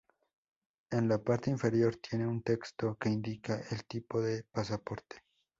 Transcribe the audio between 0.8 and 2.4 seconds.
En la parte inferior tiene